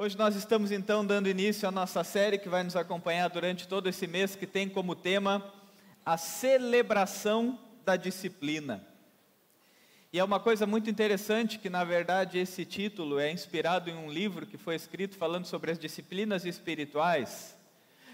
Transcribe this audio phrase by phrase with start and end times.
[0.00, 3.88] Hoje nós estamos então dando início à nossa série que vai nos acompanhar durante todo
[3.88, 5.52] esse mês, que tem como tema
[6.06, 8.86] a celebração da disciplina.
[10.12, 14.08] E é uma coisa muito interessante que, na verdade, esse título é inspirado em um
[14.08, 17.58] livro que foi escrito falando sobre as disciplinas espirituais.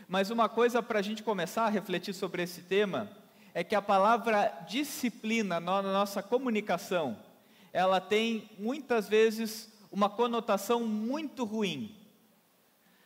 [0.09, 3.11] Mas uma coisa para a gente começar a refletir sobre esse tema
[3.53, 7.19] é que a palavra disciplina na nossa comunicação,
[7.75, 11.95] ela tem muitas vezes uma conotação muito ruim.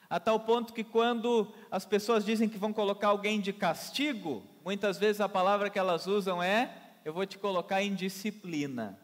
[0.09, 4.97] A tal ponto que quando as pessoas dizem que vão colocar alguém de castigo, muitas
[4.97, 8.99] vezes a palavra que elas usam é: eu vou te colocar em disciplina.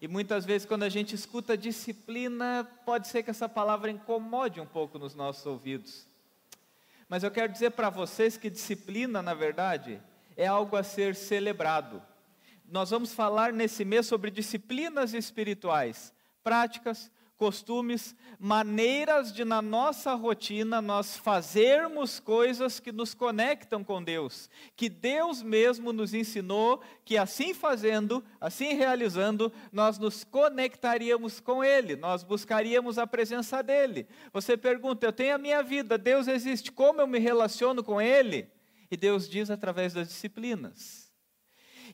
[0.00, 4.66] E muitas vezes, quando a gente escuta disciplina, pode ser que essa palavra incomode um
[4.66, 6.06] pouco nos nossos ouvidos.
[7.08, 10.00] Mas eu quero dizer para vocês que disciplina, na verdade,
[10.36, 12.00] é algo a ser celebrado.
[12.70, 20.80] Nós vamos falar nesse mês sobre disciplinas espirituais práticas, costumes, maneiras de na nossa rotina
[20.80, 27.52] nós fazermos coisas que nos conectam com Deus, que Deus mesmo nos ensinou que assim
[27.52, 34.06] fazendo, assim realizando, nós nos conectaríamos com Ele, nós buscaríamos a presença dEle.
[34.32, 38.48] Você pergunta, eu tenho a minha vida, Deus existe, como eu me relaciono com Ele?
[38.90, 41.03] E Deus diz através das disciplinas.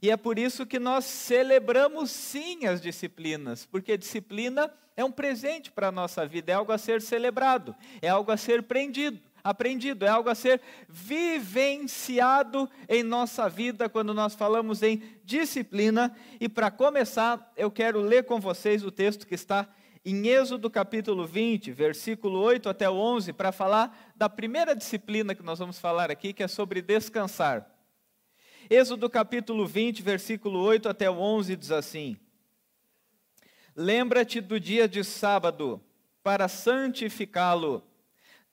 [0.03, 5.71] E é por isso que nós celebramos sim as disciplinas, porque disciplina é um presente
[5.71, 10.05] para a nossa vida, é algo a ser celebrado, é algo a ser aprendido, aprendido,
[10.05, 16.17] é algo a ser vivenciado em nossa vida quando nós falamos em disciplina.
[16.41, 19.69] E para começar, eu quero ler com vocês o texto que está
[20.05, 25.43] em Êxodo capítulo 20, versículo 8 até o 11, para falar da primeira disciplina que
[25.43, 27.80] nós vamos falar aqui, que é sobre descansar.
[28.73, 32.17] Êxodo capítulo 20, versículo 8 até o 11 diz assim:
[33.75, 35.83] Lembra-te do dia de sábado,
[36.23, 37.83] para santificá-lo.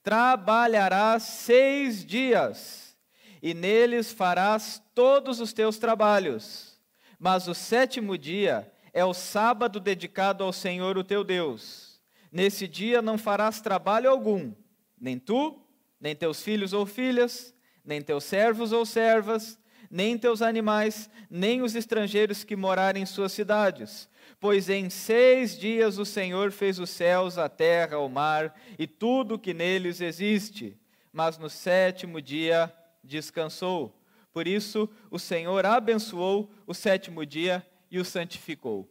[0.02, 2.98] Trabalharás seis dias,
[3.40, 6.80] e neles farás todos os teus trabalhos.
[7.16, 12.00] Mas o sétimo dia é o sábado dedicado ao Senhor o teu Deus.
[12.32, 14.52] Nesse dia não farás trabalho algum,
[15.00, 15.64] nem tu,
[16.00, 17.54] nem teus filhos ou filhas,
[17.84, 19.56] nem teus servos ou servas,
[19.90, 24.08] nem teus animais, nem os estrangeiros que morarem em suas cidades.
[24.40, 29.34] Pois em seis dias o Senhor fez os céus, a terra, o mar e tudo
[29.34, 30.78] o que neles existe.
[31.12, 32.72] Mas no sétimo dia
[33.02, 33.98] descansou.
[34.32, 38.88] Por isso o Senhor abençoou o sétimo dia e o santificou.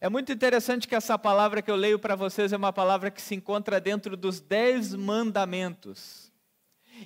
[0.00, 3.20] É muito interessante que essa palavra que eu leio para vocês é uma palavra que
[3.20, 6.29] se encontra dentro dos dez mandamentos.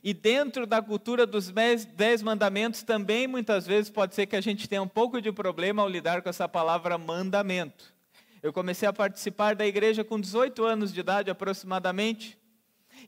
[0.03, 4.69] E dentro da cultura dos dez mandamentos também muitas vezes pode ser que a gente
[4.69, 7.95] tenha um pouco de problema ao lidar com essa palavra mandamento.
[8.43, 12.39] Eu comecei a participar da igreja com 18 anos de idade aproximadamente.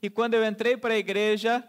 [0.01, 1.63] E quando eu entrei para a igreja,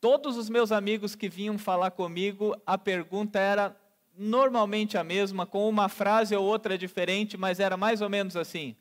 [0.00, 3.76] todos os meus amigos que vinham falar comigo, a pergunta era
[4.16, 8.74] normalmente a mesma, com uma frase ou outra diferente, mas era mais ou menos assim: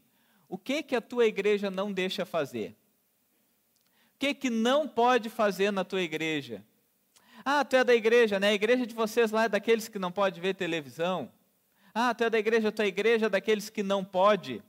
[0.48, 2.76] O que que a tua igreja não deixa fazer?
[4.26, 6.64] Que, que não pode fazer na tua igreja?
[7.44, 8.48] Ah, tu é da igreja, né?
[8.48, 11.32] A igreja de vocês lá é daqueles que não pode ver televisão.
[11.94, 14.64] Ah, tu é da igreja, tua igreja é daqueles que não pode.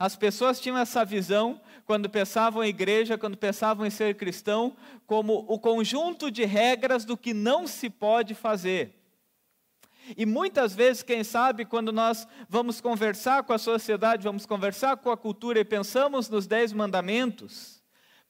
[0.00, 4.74] As pessoas tinham essa visão quando pensavam em igreja, quando pensavam em ser cristão,
[5.06, 8.94] como o conjunto de regras do que não se pode fazer.
[10.16, 15.10] E muitas vezes, quem sabe, quando nós vamos conversar com a sociedade, vamos conversar com
[15.10, 17.73] a cultura e pensamos nos dez mandamentos,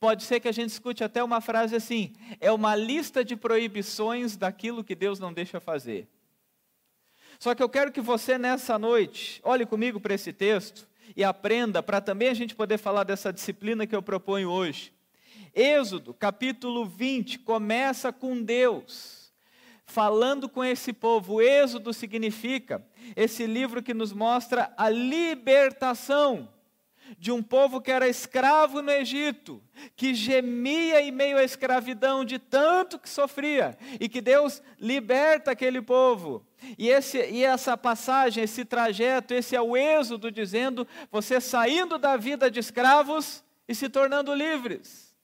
[0.04, 4.36] Pode ser que a gente escute até uma frase assim: é uma lista de proibições
[4.36, 6.06] daquilo que Deus não deixa fazer.
[7.38, 11.82] Só que eu quero que você nessa noite olhe comigo para esse texto e aprenda
[11.82, 14.92] para também a gente poder falar dessa disciplina que eu proponho hoje.
[15.54, 19.32] Êxodo, capítulo 20, começa com Deus
[19.86, 21.40] falando com esse povo.
[21.40, 26.52] Êxodo significa esse livro que nos mostra a libertação
[27.18, 29.62] de um povo que era escravo no Egito,
[29.94, 35.82] que gemia em meio à escravidão de tanto que sofria, e que Deus liberta aquele
[35.82, 36.46] povo.
[36.78, 42.16] E, esse, e essa passagem, esse trajeto, esse é o êxodo dizendo: você saindo da
[42.16, 45.14] vida de escravos e se tornando livres.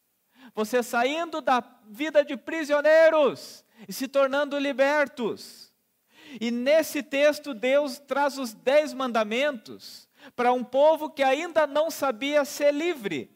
[0.55, 5.73] Você saindo da vida de prisioneiros e se tornando libertos.
[6.41, 12.45] E nesse texto, Deus traz os dez mandamentos para um povo que ainda não sabia
[12.45, 13.31] ser livre.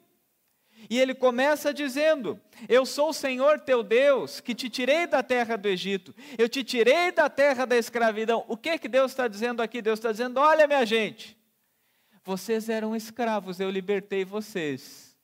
[0.89, 5.57] E ele começa dizendo: Eu sou o Senhor teu Deus, que te tirei da terra
[5.57, 8.45] do Egito, eu te tirei da terra da escravidão.
[8.49, 9.81] O que que Deus está dizendo aqui?
[9.81, 11.39] Deus está dizendo: Olha, minha gente,
[12.23, 15.15] Vocês eram escravos, eu libertei vocês.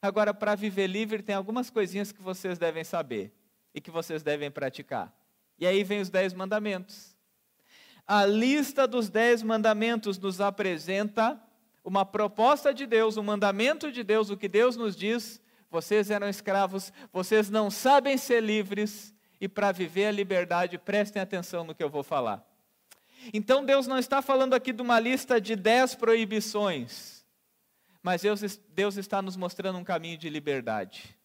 [0.00, 3.34] Agora, para viver livre, tem algumas coisinhas que vocês devem saber
[3.74, 5.14] e que vocês devem praticar.
[5.58, 7.14] E aí vem os dez mandamentos.
[8.12, 11.40] A lista dos dez mandamentos nos apresenta
[11.84, 15.40] uma proposta de Deus, um mandamento de Deus, o que Deus nos diz.
[15.70, 21.62] Vocês eram escravos, vocês não sabem ser livres, e para viver a liberdade, prestem atenção
[21.62, 22.44] no que eu vou falar.
[23.32, 27.24] Então Deus não está falando aqui de uma lista de dez proibições,
[28.02, 31.16] mas Deus, Deus está nos mostrando um caminho de liberdade.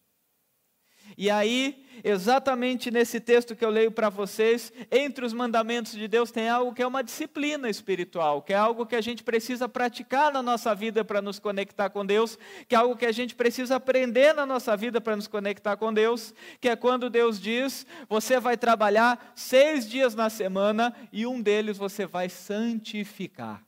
[1.18, 6.30] E aí, exatamente nesse texto que eu leio para vocês, entre os mandamentos de Deus
[6.30, 10.30] tem algo que é uma disciplina espiritual, que é algo que a gente precisa praticar
[10.30, 12.38] na nossa vida para nos conectar com Deus,
[12.68, 15.92] que é algo que a gente precisa aprender na nossa vida para nos conectar com
[15.92, 21.40] Deus, que é quando Deus diz: você vai trabalhar seis dias na semana e um
[21.40, 23.64] deles você vai santificar.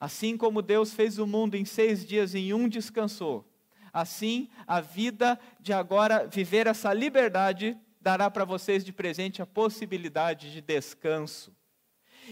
[0.00, 3.51] Assim como Deus fez o mundo em seis dias, em um descansou
[3.92, 10.50] Assim, a vida de agora, viver essa liberdade, dará para vocês de presente a possibilidade
[10.50, 11.54] de descanso.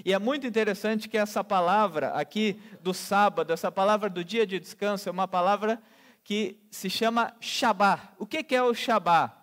[0.05, 4.59] E é muito interessante que essa palavra aqui do sábado, essa palavra do dia de
[4.59, 5.83] descanso, é uma palavra
[6.25, 8.15] que se chama Shabá.
[8.19, 9.37] O que é o Shabá?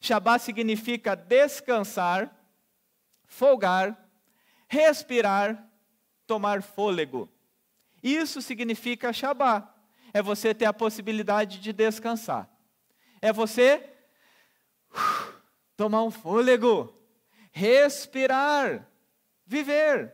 [0.00, 2.34] Shabá significa descansar,
[3.26, 3.96] folgar,
[4.66, 5.68] respirar,
[6.26, 7.28] tomar fôlego.
[8.02, 9.72] Isso significa Shabá
[10.12, 12.48] é você ter a possibilidade de descansar.
[13.20, 13.84] É você
[15.76, 16.92] tomar um fôlego,
[17.52, 18.86] respirar,
[19.46, 20.12] viver.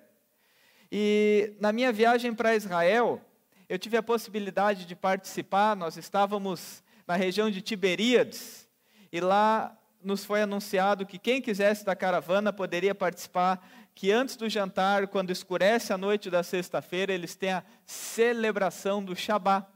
[0.90, 3.20] E na minha viagem para Israel,
[3.68, 8.68] eu tive a possibilidade de participar, nós estávamos na região de Tiberíades,
[9.12, 14.48] e lá nos foi anunciado que quem quisesse da caravana poderia participar, que antes do
[14.48, 19.66] jantar, quando escurece a noite da sexta-feira, eles têm a celebração do Shabat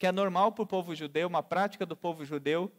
[0.00, 2.72] que é normal para o povo judeu, uma prática do povo judeu.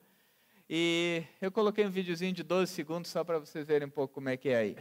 [0.68, 4.27] E eu coloquei um videozinho de 12 segundos só para vocês verem um pouco como
[4.27, 4.77] é que é aí.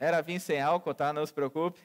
[0.00, 1.12] Era vinho sem álcool, tá?
[1.12, 1.78] Não se preocupe.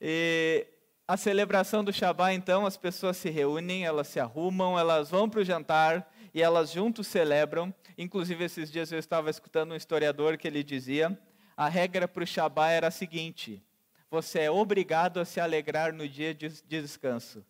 [0.00, 0.68] E
[1.10, 5.40] a celebração do Shabá, então, as pessoas se reúnem, elas se arrumam, elas vão para
[5.40, 7.74] o jantar e elas juntos celebram.
[7.98, 11.20] Inclusive, esses dias eu estava escutando um historiador que ele dizia:
[11.56, 13.60] a regra para o Shabá era a seguinte:
[14.08, 17.44] você é obrigado a se alegrar no dia de descanso,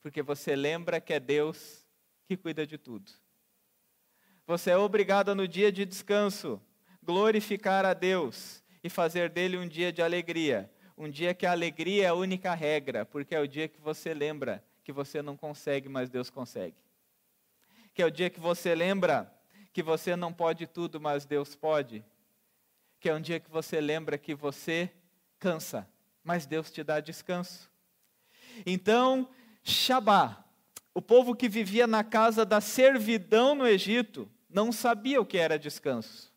[0.00, 1.84] porque você lembra que é Deus
[2.28, 3.10] que cuida de tudo.
[4.46, 6.62] Você é obrigado no dia de descanso
[7.02, 12.04] glorificar a Deus e fazer dele um dia de alegria um dia que a alegria
[12.04, 15.88] é a única regra, porque é o dia que você lembra que você não consegue,
[15.88, 16.76] mas Deus consegue.
[17.94, 19.32] Que é o dia que você lembra
[19.72, 22.04] que você não pode tudo, mas Deus pode.
[23.00, 24.92] Que é um dia que você lembra que você
[25.38, 25.88] cansa,
[26.22, 27.70] mas Deus te dá descanso.
[28.66, 29.26] Então,
[29.62, 30.44] Shabá,
[30.92, 35.58] o povo que vivia na casa da servidão no Egito, não sabia o que era
[35.58, 36.29] descanso.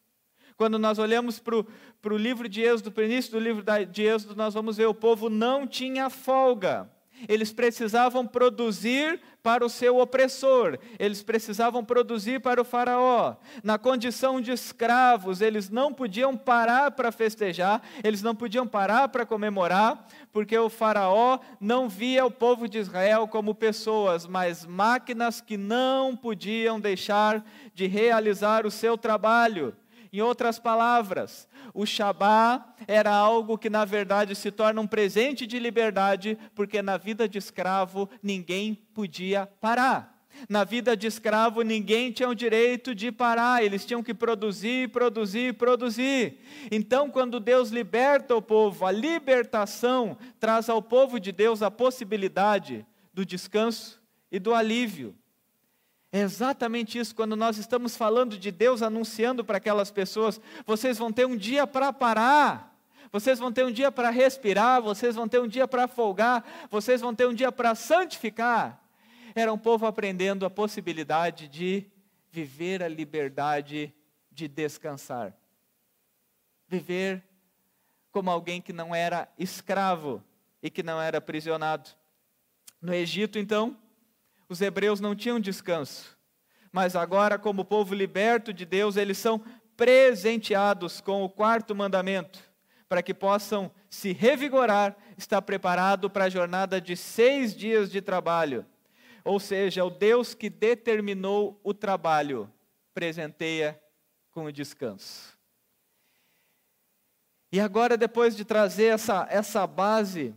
[0.58, 4.36] Quando nós olhamos para o livro de Êxodo, para o início do livro de Êxodo,
[4.36, 6.90] nós vamos ver o povo não tinha folga.
[7.28, 13.36] Eles precisavam produzir para o seu opressor, eles precisavam produzir para o Faraó.
[13.62, 19.26] Na condição de escravos, eles não podiam parar para festejar, eles não podiam parar para
[19.26, 25.58] comemorar, porque o Faraó não via o povo de Israel como pessoas, mas máquinas que
[25.58, 29.76] não podiam deixar de realizar o seu trabalho.
[30.14, 35.58] Em outras palavras, o Shabá era algo que na verdade se torna um presente de
[35.58, 40.14] liberdade, porque na vida de escravo ninguém podia parar.
[40.48, 45.56] Na vida de escravo, ninguém tinha o direito de parar, eles tinham que produzir, produzir,
[45.56, 46.38] produzir.
[46.72, 52.86] Então, quando Deus liberta o povo, a libertação traz ao povo de Deus a possibilidade
[53.12, 54.00] do descanso
[54.32, 55.16] e do alívio.
[56.16, 61.12] É exatamente isso, quando nós estamos falando de Deus anunciando para aquelas pessoas: vocês vão
[61.12, 62.80] ter um dia para parar,
[63.12, 67.02] vocês vão ter um dia para respirar, vocês vão ter um dia para folgar, vocês
[67.02, 68.80] vão ter um dia para santificar.
[69.34, 71.84] Era um povo aprendendo a possibilidade de
[72.30, 73.92] viver a liberdade
[74.32, 75.36] de descansar.
[76.68, 77.24] Viver
[78.12, 80.24] como alguém que não era escravo
[80.62, 81.90] e que não era aprisionado.
[82.80, 83.76] No Egito, então,
[84.48, 86.18] os hebreus não tinham descanso,
[86.72, 89.44] mas agora, como povo liberto de Deus, eles são
[89.78, 92.40] presenteados com o quarto mandamento,
[92.90, 98.66] para que possam se revigorar, estar preparado para a jornada de seis dias de trabalho.
[99.24, 102.52] Ou seja, o Deus que determinou o trabalho,
[102.94, 103.80] presenteia
[104.32, 105.38] com o descanso.
[107.52, 110.36] E agora, depois de trazer essa, essa base,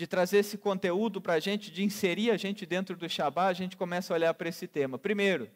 [0.00, 3.52] de trazer esse conteúdo para a gente, de inserir a gente dentro do Shabá, a
[3.52, 4.98] gente começa a olhar para esse tema.
[4.98, 5.50] Primeiro,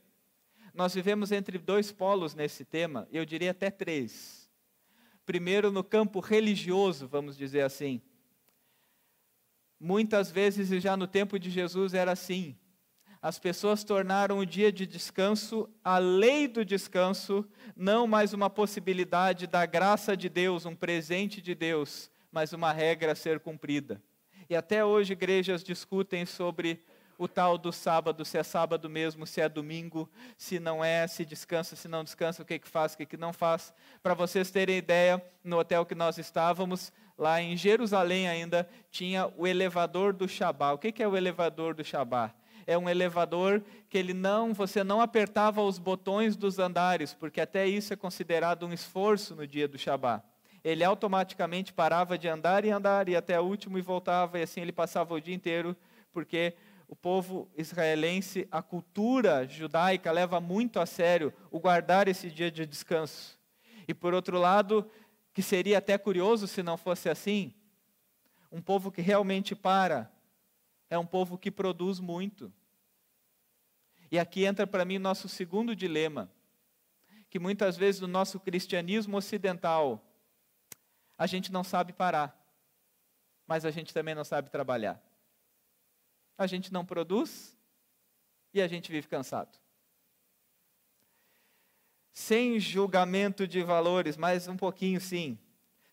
[0.75, 4.51] nós vivemos entre dois polos nesse tema, eu diria até três.
[5.25, 8.03] Primeiro, no campo religioso, vamos dizer assim.
[9.81, 12.55] Muitas vezes, e já no tempo de Jesus era assim,
[13.23, 19.47] as pessoas tornaram o dia de descanso a lei do descanso, não mais uma possibilidade
[19.47, 24.03] da graça de Deus, um presente de Deus, mas uma regra a ser cumprida.
[24.49, 26.83] E até hoje igrejas discutem sobre
[27.17, 31.25] o tal do sábado, se é sábado mesmo, se é domingo, se não é, se
[31.25, 33.73] descansa, se não descansa, o que, que faz, o que, que não faz.
[34.03, 39.47] Para vocês terem ideia, no hotel que nós estávamos, lá em Jerusalém ainda, tinha o
[39.47, 40.73] elevador do Shabá.
[40.73, 42.35] O que, que é o elevador do Shabá?
[42.67, 47.67] É um elevador que ele não, você não apertava os botões dos andares, porque até
[47.67, 50.23] isso é considerado um esforço no dia do Shabá.
[50.65, 54.63] Ele automaticamente parava de andar e andar, e até o último e voltava, e assim
[54.63, 55.77] ele passava o dia inteiro,
[56.11, 56.57] porque
[56.89, 62.65] o povo israelense, a cultura judaica leva muito a sério o guardar esse dia de
[62.65, 63.39] descanso.
[63.87, 64.91] E por outro lado,
[65.35, 67.53] que seria até curioso se não fosse assim,
[68.51, 70.11] um povo que realmente para
[70.89, 72.53] é um povo que produz muito.
[74.11, 76.31] E aqui entra para mim nosso segundo dilema,
[77.29, 80.03] que muitas vezes no nosso cristianismo ocidental
[81.17, 82.37] a gente não sabe parar,
[83.47, 85.03] mas a gente também não sabe trabalhar
[86.37, 87.57] a gente não produz
[88.53, 89.59] e a gente vive cansado.
[92.13, 95.39] Sem julgamento de valores, mas um pouquinho sim.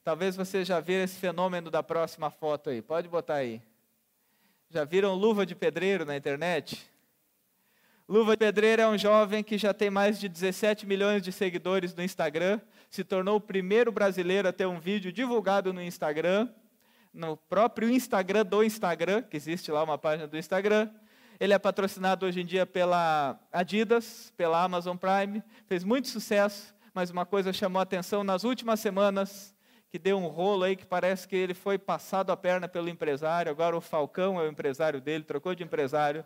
[0.04, 2.82] Talvez você já viu esse fenômeno da próxima foto aí.
[2.82, 3.62] Pode botar aí.
[4.70, 6.90] Já viram luva de pedreiro na internet?
[8.08, 11.96] Luva de Pedreiro é um jovem que já tem mais de 17 milhões de seguidores
[11.96, 12.60] no Instagram,
[12.92, 16.50] se tornou o primeiro brasileiro a ter um vídeo divulgado no Instagram
[17.14, 20.90] no próprio Instagram do Instagram, que existe lá uma página do Instagram.
[21.40, 27.10] Ele é patrocinado hoje em dia pela Adidas, pela Amazon Prime, fez muito sucesso, mas
[27.10, 29.54] uma coisa chamou a atenção nas últimas semanas,
[29.90, 33.52] que deu um rolo aí que parece que ele foi passado a perna pelo empresário,
[33.52, 36.24] agora o Falcão é o empresário dele, trocou de empresário.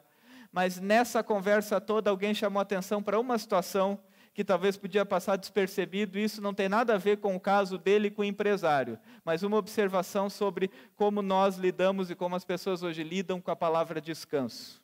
[0.52, 4.00] Mas nessa conversa toda alguém chamou a atenção para uma situação
[4.36, 8.12] que talvez podia passar despercebido, isso não tem nada a ver com o caso dele
[8.12, 13.02] com o empresário, mas uma observação sobre como nós lidamos e como as pessoas hoje
[13.02, 14.84] lidam com a palavra descanso.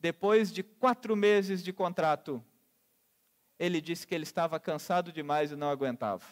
[0.00, 2.42] Depois de quatro meses de contrato,
[3.58, 6.24] ele disse que ele estava cansado demais e não aguentava.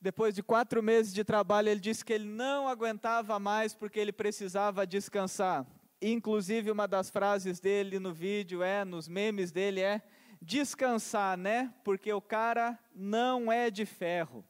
[0.00, 4.12] Depois de quatro meses de trabalho, ele disse que ele não aguentava mais porque ele
[4.12, 5.64] precisava descansar.
[6.02, 10.02] Inclusive, uma das frases dele no vídeo é, nos memes dele, é:
[10.40, 11.72] descansar, né?
[11.84, 14.44] Porque o cara não é de ferro.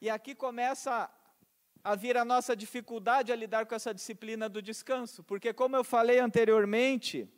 [0.00, 1.10] E aqui começa
[1.82, 5.82] a vir a nossa dificuldade a lidar com essa disciplina do descanso, porque como eu
[5.82, 7.28] falei anteriormente,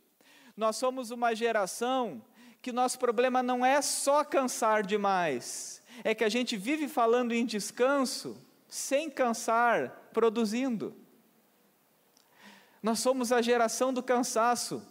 [0.56, 2.22] nós somos uma geração
[2.60, 7.46] que nosso problema não é só cansar demais, é que a gente vive falando em
[7.46, 8.36] descanso
[8.68, 10.94] sem cansar, produzindo.
[12.82, 14.82] Nós somos a geração do cansaço.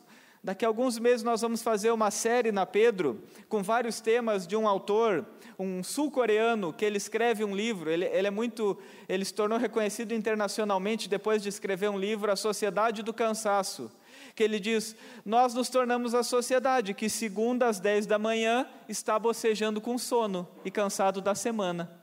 [0.42, 4.56] Daqui a alguns meses nós vamos fazer uma série na Pedro com vários temas de
[4.56, 5.26] um autor,
[5.58, 7.90] um sul-coreano que ele escreve um livro.
[7.90, 8.78] Ele, ele, é muito,
[9.10, 13.92] ele se tornou reconhecido internacionalmente depois de escrever um livro, A Sociedade do Cansaço,
[14.34, 19.20] que ele diz: nós nos tornamos a sociedade que segunda às 10 da manhã está
[19.20, 22.00] bocejando com sono e cansado da semana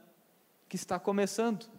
[0.68, 1.75] que está começando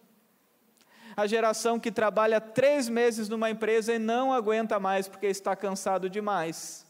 [1.18, 6.08] a geração que trabalha três meses numa empresa e não aguenta mais porque está cansado
[6.08, 6.86] demais.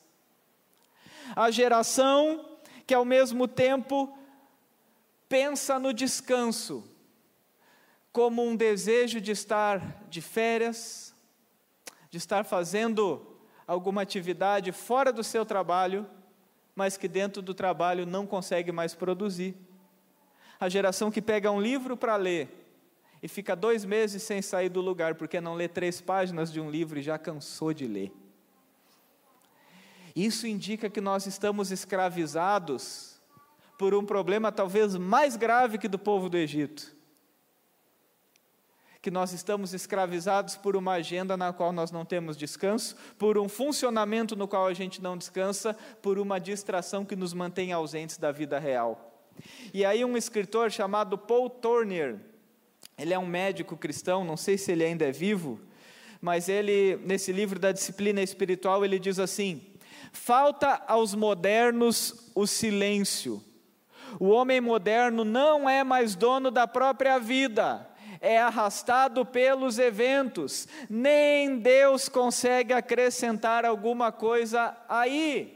[1.34, 4.18] A geração que ao mesmo tempo
[5.30, 6.84] pensa no descanso
[8.12, 11.16] como um desejo de estar de férias,
[12.10, 16.06] de estar fazendo alguma atividade fora do seu trabalho,
[16.76, 19.56] mas que dentro do trabalho não consegue mais produzir.
[20.60, 22.67] A geração que pega um livro para ler
[23.22, 26.70] e fica dois meses sem sair do lugar porque não lê três páginas de um
[26.70, 28.12] livro e já cansou de ler.
[30.16, 33.22] Isso indica que nós estamos escravizados
[33.78, 36.96] por um problema talvez mais grave que do povo do Egito.
[39.00, 43.48] Que nós estamos escravizados por uma agenda na qual nós não temos descanso, por um
[43.48, 48.32] funcionamento no qual a gente não descansa, por uma distração que nos mantém ausentes da
[48.32, 49.24] vida real.
[49.72, 52.20] E aí, um escritor chamado Paul Tournier,
[52.98, 55.60] ele é um médico cristão, não sei se ele ainda é vivo,
[56.20, 59.62] mas ele, nesse livro da disciplina espiritual, ele diz assim:
[60.12, 63.44] falta aos modernos o silêncio.
[64.20, 67.88] O homem moderno não é mais dono da própria vida,
[68.20, 75.54] é arrastado pelos eventos, nem Deus consegue acrescentar alguma coisa aí.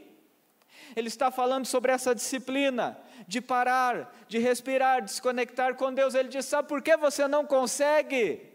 [0.94, 2.96] Ele está falando sobre essa disciplina
[3.32, 6.14] de parar, de respirar, de se conectar com Deus.
[6.14, 8.46] Ele diz: Sabe por que você não consegue?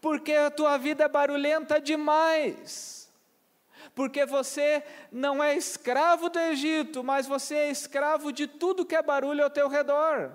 [0.00, 2.98] Porque a tua vida é barulhenta demais
[3.94, 9.02] porque você não é escravo do Egito, mas você é escravo de tudo que é
[9.02, 10.32] barulho ao teu redor.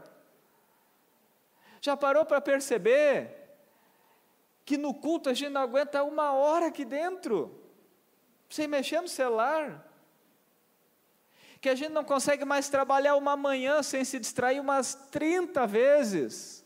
[1.81, 3.29] Já parou para perceber
[4.65, 7.60] que no culto a gente não aguenta uma hora aqui dentro,
[8.50, 9.94] sem mexer no celular?
[11.65, 16.63] Que a gente não consegue mais trabalhar uma manhã sem se distrair umas 30 vezes?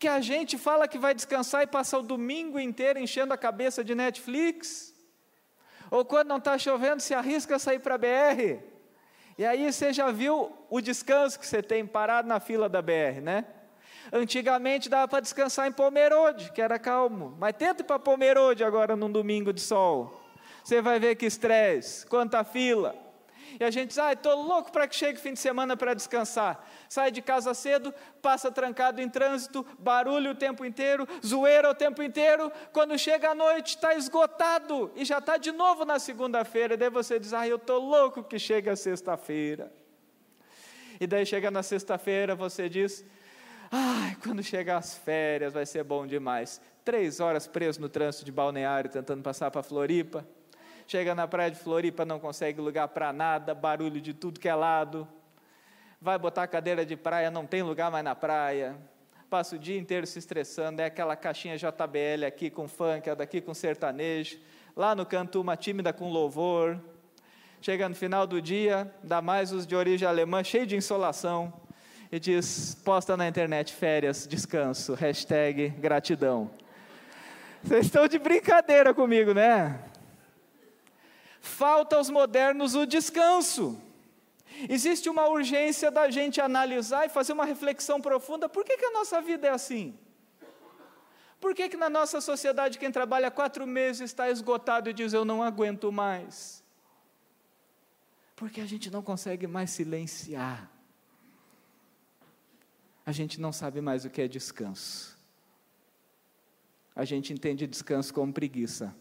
[0.00, 3.84] Que a gente fala que vai descansar e passa o domingo inteiro enchendo a cabeça
[3.84, 4.92] de Netflix?
[5.92, 8.64] Ou quando não está chovendo, se arrisca a sair para a BR.
[9.38, 13.20] E aí você já viu o descanso que você tem parado na fila da BR,
[13.22, 13.44] né?
[14.12, 17.36] Antigamente dava para descansar em Pomerode, que era calmo.
[17.38, 20.20] Mas tenta ir para Pomerode agora num domingo de sol.
[20.64, 23.05] Você vai ver que estresse, quanta fila.
[23.58, 25.94] E a gente diz, ah, estou louco para que chegue o fim de semana para
[25.94, 26.64] descansar.
[26.88, 32.02] Sai de casa cedo, passa trancado em trânsito, barulho o tempo inteiro, zoeira o tempo
[32.02, 32.50] inteiro.
[32.72, 36.76] Quando chega a noite, está esgotado e já está de novo na segunda-feira.
[36.76, 39.72] Daí você diz, ah, eu estou louco que chegue a sexta-feira.
[41.00, 43.04] E daí chega na sexta-feira, você diz,
[43.70, 46.60] ai, quando chegar as férias vai ser bom demais.
[46.84, 50.26] Três horas preso no trânsito de balneário, tentando passar para Floripa
[50.86, 54.54] chega na praia de Floripa, não consegue lugar para nada, barulho de tudo que é
[54.54, 55.06] lado.
[56.00, 58.76] Vai botar cadeira de praia, não tem lugar mais na praia.
[59.28, 63.40] Passa o dia inteiro se estressando, é aquela caixinha JBL aqui com funk, é daqui
[63.40, 64.38] com sertanejo.
[64.76, 66.78] Lá no canto, uma tímida com louvor.
[67.60, 71.52] Chega no final do dia, dá mais os de origem alemã, cheio de insolação,
[72.12, 76.48] e diz: posta na internet férias, descanso, hashtag gratidão.
[77.64, 79.80] Vocês estão de brincadeira comigo, né?
[81.46, 83.80] Falta aos modernos o descanso.
[84.68, 88.90] Existe uma urgência da gente analisar e fazer uma reflexão profunda: por que, que a
[88.90, 89.98] nossa vida é assim?
[91.40, 95.24] Por que, que na nossa sociedade quem trabalha quatro meses está esgotado e diz eu
[95.24, 96.64] não aguento mais?
[98.34, 100.70] Porque a gente não consegue mais silenciar.
[103.04, 105.16] A gente não sabe mais o que é descanso.
[106.94, 108.94] A gente entende descanso como preguiça.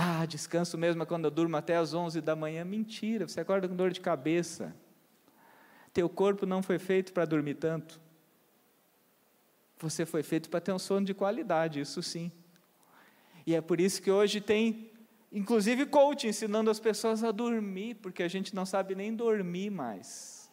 [0.00, 2.64] Ah, descanso mesmo é quando eu durmo até as 11 da manhã.
[2.64, 4.72] Mentira, você acorda com dor de cabeça.
[5.92, 8.00] Teu corpo não foi feito para dormir tanto.
[9.80, 12.30] Você foi feito para ter um sono de qualidade, isso sim.
[13.44, 14.92] E é por isso que hoje tem,
[15.32, 20.48] inclusive, coach ensinando as pessoas a dormir, porque a gente não sabe nem dormir mais.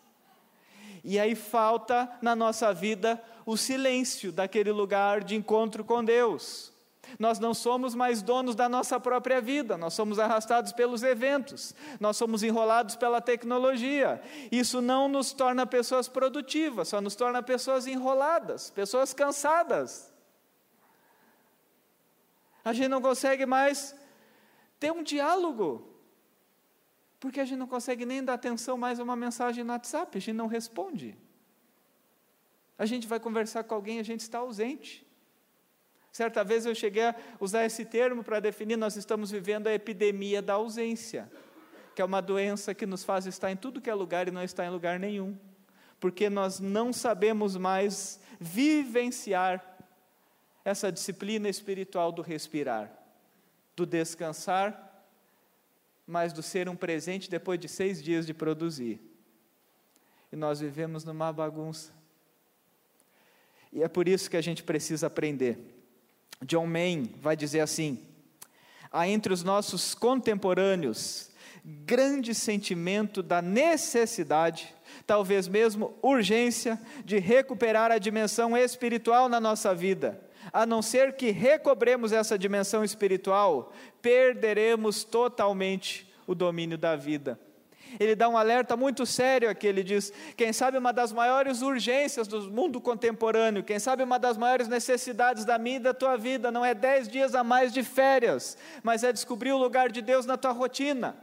[1.03, 6.73] E aí falta na nossa vida o silêncio daquele lugar de encontro com Deus.
[7.19, 12.17] Nós não somos mais donos da nossa própria vida, nós somos arrastados pelos eventos, nós
[12.17, 14.21] somos enrolados pela tecnologia.
[14.51, 20.13] Isso não nos torna pessoas produtivas, só nos torna pessoas enroladas, pessoas cansadas.
[22.63, 23.95] A gente não consegue mais
[24.79, 25.87] ter um diálogo,
[27.19, 30.21] porque a gente não consegue nem dar atenção mais a uma mensagem no WhatsApp, a
[30.21, 31.17] gente não responde.
[32.77, 35.04] A gente vai conversar com alguém, a gente está ausente.
[36.15, 40.41] Certa vez eu cheguei a usar esse termo para definir, nós estamos vivendo a epidemia
[40.41, 41.30] da ausência,
[41.93, 44.41] que é uma doença que nos faz estar em tudo que é lugar e não
[44.41, 45.38] estar em lugar nenhum,
[45.99, 49.62] porque nós não sabemos mais vivenciar
[50.63, 52.89] essa disciplina espiritual do respirar,
[53.75, 55.06] do descansar,
[56.08, 59.01] mas do ser um presente depois de seis dias de produzir.
[60.32, 61.91] E nós vivemos numa bagunça.
[63.69, 65.74] E é por isso que a gente precisa aprender
[66.43, 67.99] John Main vai dizer assim:
[68.91, 71.31] há entre os nossos contemporâneos
[71.65, 74.73] grande sentimento da necessidade,
[75.07, 80.21] talvez mesmo urgência, de recuperar a dimensão espiritual na nossa vida.
[80.53, 87.39] A não ser que recobremos essa dimensão espiritual, perderemos totalmente o domínio da vida
[87.99, 89.67] ele dá um alerta muito sério aqui.
[89.67, 94.37] Ele diz: quem sabe uma das maiores urgências do mundo contemporâneo, quem sabe uma das
[94.37, 97.83] maiores necessidades da minha e da tua vida, não é dez dias a mais de
[97.83, 101.15] férias, mas é descobrir o lugar de Deus na tua rotina,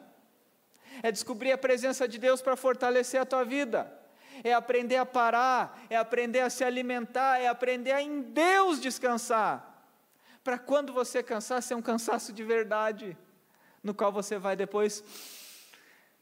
[1.03, 4.01] é descobrir a presença de Deus para fortalecer a tua vida.
[4.45, 9.87] É aprender a parar, é aprender a se alimentar, é aprender a em Deus descansar.
[10.43, 13.17] Para quando você cansar, ser um cansaço de verdade,
[13.85, 15.05] no qual você vai depois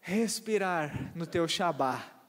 [0.01, 2.21] respirar no teu Shabá.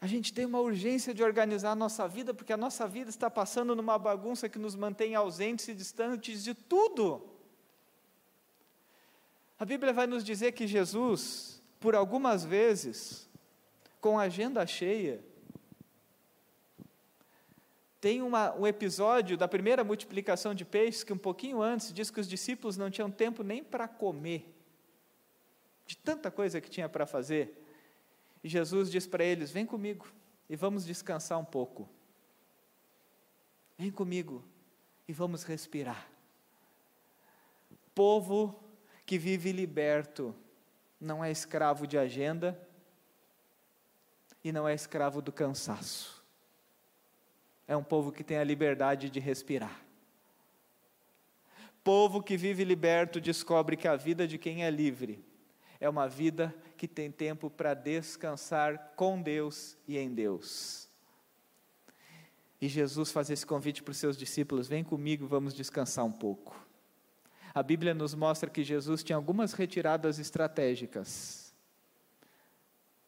[0.00, 3.30] A gente tem uma urgência de organizar a nossa vida, porque a nossa vida está
[3.30, 7.28] passando numa bagunça que nos mantém ausentes e distantes de tudo.
[9.58, 13.28] A Bíblia vai nos dizer que Jesus, por algumas vezes,
[14.00, 15.24] com a agenda cheia,
[18.00, 22.18] tem uma, um episódio da primeira multiplicação de peixes que um pouquinho antes diz que
[22.18, 24.51] os discípulos não tinham tempo nem para comer,
[25.86, 27.62] de tanta coisa que tinha para fazer.
[28.42, 30.06] E Jesus diz para eles: Vem comigo
[30.48, 31.88] e vamos descansar um pouco.
[33.78, 34.44] Vem comigo
[35.08, 36.08] e vamos respirar.
[37.94, 38.58] Povo
[39.04, 40.34] que vive liberto
[41.00, 42.58] não é escravo de agenda
[44.42, 46.22] e não é escravo do cansaço
[47.72, 49.80] é um povo que tem a liberdade de respirar.
[51.82, 55.24] Povo que vive liberto descobre que a vida de quem é livre
[55.82, 60.88] é uma vida que tem tempo para descansar com Deus e em Deus.
[62.60, 66.54] E Jesus faz esse convite para os seus discípulos: vem comigo, vamos descansar um pouco.
[67.52, 71.52] A Bíblia nos mostra que Jesus tinha algumas retiradas estratégicas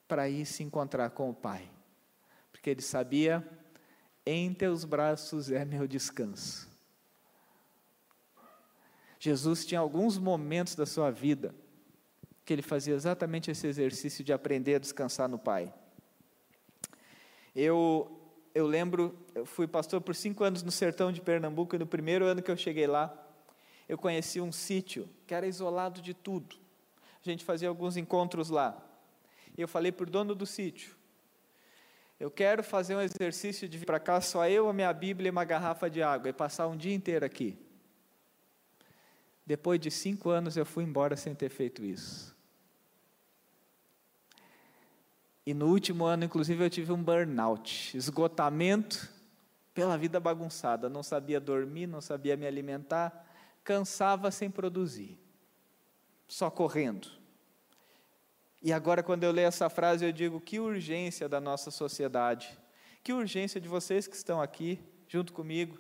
[0.09, 1.71] para ir se encontrar com o Pai,
[2.51, 3.49] porque ele sabia
[4.27, 6.69] em teus braços é meu descanso.
[9.21, 11.55] Jesus tinha alguns momentos da sua vida
[12.45, 15.73] que ele fazia exatamente esse exercício de aprender a descansar no Pai.
[17.55, 18.21] Eu,
[18.55, 22.25] eu lembro, eu fui pastor por cinco anos no sertão de Pernambuco e no primeiro
[22.27, 23.13] ano que eu cheguei lá,
[23.89, 26.57] eu conheci um sítio que era isolado de tudo.
[27.25, 28.77] A gente fazia alguns encontros lá.
[29.57, 30.97] E eu falei para o dono do sítio:
[32.19, 35.31] eu quero fazer um exercício de vir para cá, só eu, a minha Bíblia e
[35.31, 37.59] uma garrafa de água, e passar um dia inteiro aqui.
[39.47, 42.34] Depois de cinco anos eu fui embora sem ter feito isso.
[45.47, 49.13] E no último ano, inclusive, eu tive um burnout, esgotamento
[49.75, 50.89] pela vida bagunçada.
[50.89, 53.27] Não sabia dormir, não sabia me alimentar,
[53.63, 55.19] cansava sem produzir,
[56.27, 57.09] só correndo.
[58.63, 62.59] E agora, quando eu leio essa frase, eu digo: que urgência da nossa sociedade,
[63.03, 65.79] que urgência de vocês que estão aqui junto comigo,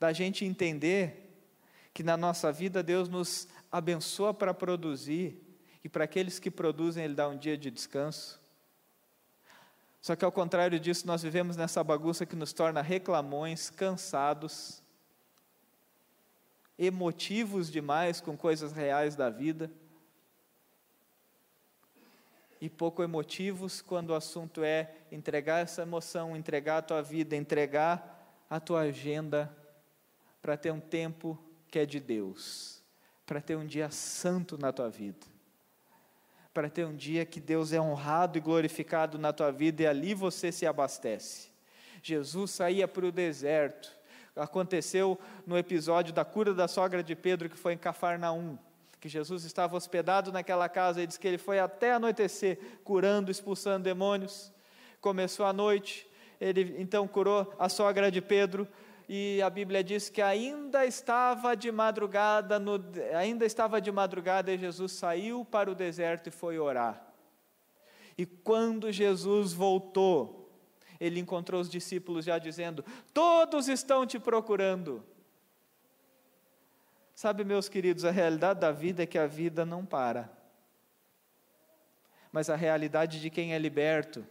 [0.00, 1.28] da gente entender
[1.92, 5.38] que na nossa vida Deus nos abençoa para produzir,
[5.84, 8.41] e para aqueles que produzem, Ele dá um dia de descanso.
[10.02, 14.82] Só que ao contrário disso, nós vivemos nessa bagunça que nos torna reclamões, cansados,
[16.76, 19.70] emotivos demais com coisas reais da vida
[22.60, 28.44] e pouco emotivos quando o assunto é entregar essa emoção, entregar a tua vida, entregar
[28.50, 29.56] a tua agenda
[30.40, 31.36] para ter um tempo
[31.68, 32.82] que é de Deus,
[33.24, 35.26] para ter um dia santo na tua vida,
[36.52, 40.14] para ter um dia que Deus é honrado e glorificado na tua vida e ali
[40.14, 41.50] você se abastece.
[42.02, 43.90] Jesus saía para o deserto,
[44.34, 48.58] aconteceu no episódio da cura da sogra de Pedro que foi em Cafarnaum
[49.02, 53.82] que Jesus estava hospedado naquela casa e diz que ele foi até anoitecer curando, expulsando
[53.82, 54.52] demônios.
[55.00, 56.08] Começou a noite,
[56.40, 58.66] ele então curou a sogra de Pedro
[59.08, 62.80] e a Bíblia diz que ainda estava de madrugada, no,
[63.16, 67.12] ainda estava de madrugada e Jesus saiu para o deserto e foi orar.
[68.16, 70.50] E quando Jesus voltou,
[71.00, 75.04] ele encontrou os discípulos já dizendo: Todos estão te procurando.
[77.14, 80.30] Sabe, meus queridos, a realidade da vida é que a vida não para.
[82.30, 84.26] Mas a realidade de quem é liberto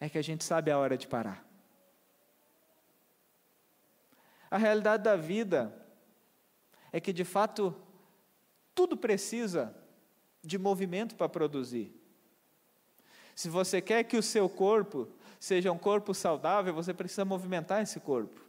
[0.00, 1.51] é que a gente sabe a hora de parar.
[4.52, 5.74] A realidade da vida
[6.92, 7.74] é que, de fato,
[8.74, 9.74] tudo precisa
[10.44, 11.90] de movimento para produzir.
[13.34, 15.08] Se você quer que o seu corpo
[15.40, 18.42] seja um corpo saudável, você precisa movimentar esse corpo.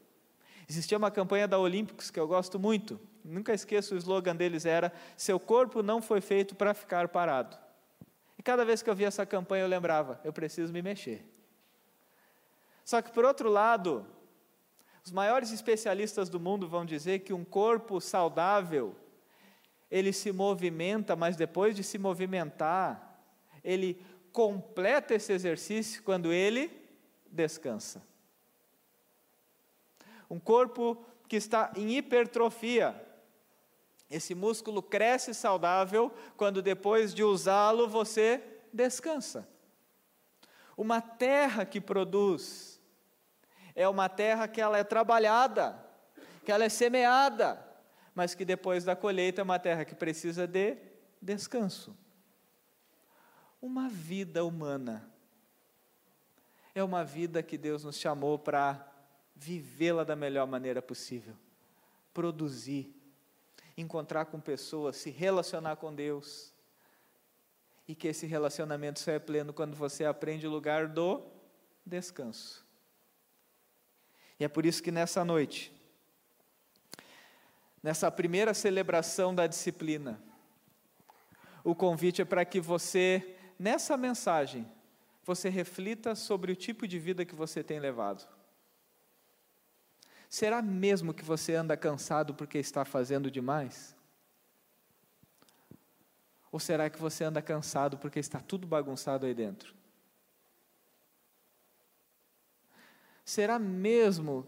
[0.70, 4.92] Existia uma campanha da Olímpicos que eu gosto muito, nunca esqueço o slogan deles era:
[5.16, 7.58] Seu corpo não foi feito para ficar parado.
[8.38, 11.26] E cada vez que eu via essa campanha eu lembrava: Eu preciso me mexer.
[12.84, 14.06] Só que, por outro lado,
[15.06, 18.96] os maiores especialistas do mundo vão dizer que um corpo saudável,
[19.92, 23.20] ele se movimenta, mas depois de se movimentar,
[23.64, 26.72] ele completa esse exercício quando ele
[27.30, 28.02] descansa.
[30.30, 33.00] Um corpo que está em hipertrofia.
[34.10, 39.48] Esse músculo cresce saudável quando depois de usá-lo você descansa.
[40.78, 42.73] Uma terra que produz
[43.76, 45.78] é uma terra que ela é trabalhada,
[46.46, 47.64] que ela é semeada,
[48.14, 50.78] mas que depois da colheita é uma terra que precisa de
[51.22, 51.98] descanso.
[53.62, 55.10] Uma vida humana
[56.76, 58.92] é uma vida que Deus nos chamou para
[59.36, 61.36] vivê-la da melhor maneira possível,
[62.14, 62.94] produzir,
[63.78, 66.52] encontrar com pessoas, se relacionar com Deus.
[67.88, 71.22] E que esse relacionamento só é pleno quando você aprende o lugar do
[71.86, 72.63] descanso.
[74.40, 75.72] E é por isso que nessa noite,
[77.82, 80.22] nessa primeira celebração da disciplina,
[81.64, 84.70] o convite é para que você, nessa mensagem,
[85.24, 88.28] você reflita sobre o tipo de vida que você tem levado.
[90.30, 93.96] Será mesmo que você anda cansado porque está fazendo demais?
[96.52, 99.74] Ou será que você anda cansado porque está tudo bagunçado aí dentro?
[103.26, 104.46] Será mesmo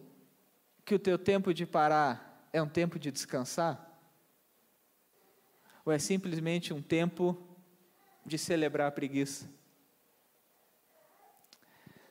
[0.83, 3.81] que o teu tempo de parar é um tempo de descansar?
[5.85, 7.37] Ou é simplesmente um tempo
[8.25, 9.49] de celebrar a preguiça?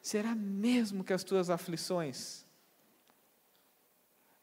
[0.01, 2.45] Será mesmo que as tuas aflições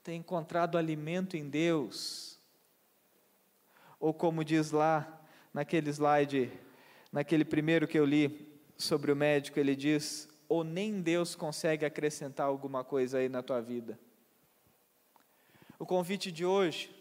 [0.03, 2.39] têm encontrado alimento em Deus?
[3.99, 5.21] Ou como diz lá
[5.53, 6.51] naquele slide,
[7.11, 12.45] naquele primeiro que eu li sobre o médico, ele diz: ou nem Deus consegue acrescentar
[12.45, 13.97] alguma coisa aí na tua vida?
[15.79, 16.93] O convite de hoje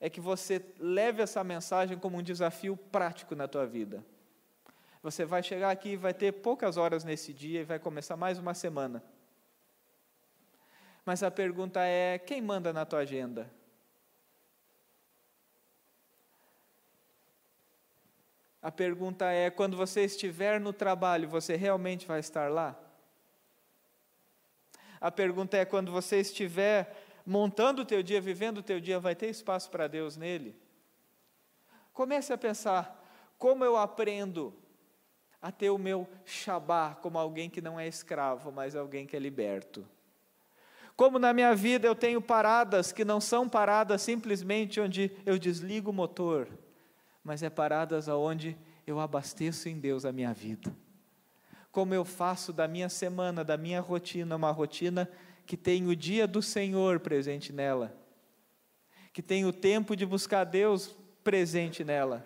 [0.00, 4.02] é que você leve essa mensagem como um desafio prático na tua vida.
[5.02, 8.54] Você vai chegar aqui vai ter poucas horas nesse dia e vai começar mais uma
[8.54, 9.04] semana.
[11.04, 13.52] Mas a pergunta é: quem manda na tua agenda?
[18.62, 22.78] A pergunta é: quando você estiver no trabalho, você realmente vai estar lá?
[25.00, 29.14] A pergunta é: quando você estiver montando o teu dia, vivendo o teu dia, vai
[29.14, 30.56] ter espaço para Deus nele?
[31.92, 33.04] Comece a pensar:
[33.38, 34.54] como eu aprendo
[35.40, 39.20] a ter o meu Shabá como alguém que não é escravo, mas alguém que é
[39.20, 39.86] liberto.
[40.96, 45.90] Como na minha vida eu tenho paradas que não são paradas simplesmente onde eu desligo
[45.90, 46.48] o motor,
[47.22, 50.74] mas é paradas aonde eu abasteço em Deus a minha vida.
[51.70, 55.08] Como eu faço da minha semana, da minha rotina, uma rotina
[55.46, 57.94] que tem o dia do Senhor presente nela,
[59.12, 62.24] que tem o tempo de buscar Deus presente nela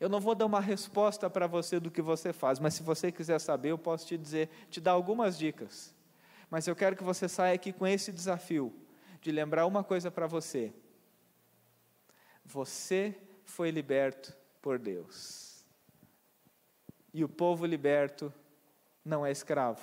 [0.00, 3.10] eu não vou dar uma resposta para você do que você faz, mas se você
[3.10, 5.94] quiser saber, eu posso te dizer, te dar algumas dicas.
[6.48, 8.74] Mas eu quero que você saia aqui com esse desafio
[9.20, 10.72] de lembrar uma coisa para você.
[12.44, 13.16] Você
[13.48, 15.64] foi liberto por Deus.
[17.12, 18.32] E o povo liberto
[19.04, 19.82] não é escravo.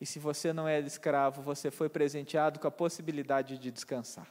[0.00, 4.26] E se você não é escravo, você foi presenteado com a possibilidade de descansar.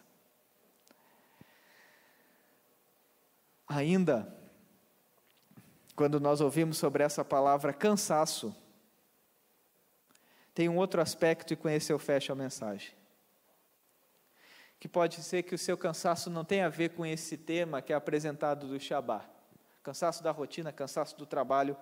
[3.67, 4.35] Ainda
[5.95, 8.55] quando nós ouvimos sobre essa palavra cansaço,
[10.53, 13.00] tem um outro aspecto, e com esse eu fecho a mensagem.
[14.81, 17.93] Que pode ser que o seu cansaço não tenha a ver com esse tema que
[17.93, 19.23] é apresentado do Shabá.
[19.83, 21.77] Cansaço da rotina, cansaço do trabalho,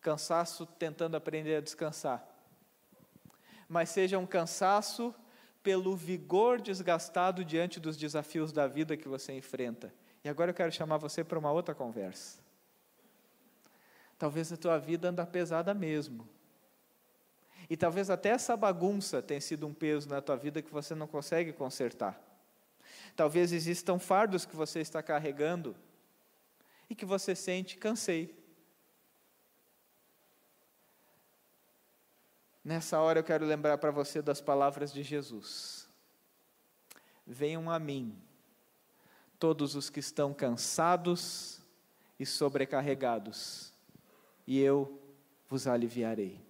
[0.00, 2.26] cansaço tentando aprender a descansar.
[3.68, 5.14] Mas seja um cansaço
[5.62, 9.92] pelo vigor desgastado diante dos desafios da vida que você enfrenta.
[10.24, 12.38] E agora eu quero chamar você para uma outra conversa.
[14.18, 16.26] Talvez a tua vida anda pesada mesmo.
[17.68, 21.06] E talvez até essa bagunça tenha sido um peso na tua vida que você não
[21.06, 22.27] consegue consertar.
[23.18, 25.74] Talvez existam fardos que você está carregando
[26.88, 28.32] e que você sente cansei.
[32.62, 35.88] Nessa hora eu quero lembrar para você das palavras de Jesus.
[37.26, 38.16] Venham a mim,
[39.36, 41.60] todos os que estão cansados
[42.20, 43.72] e sobrecarregados,
[44.46, 44.96] e eu
[45.48, 46.47] vos aliviarei.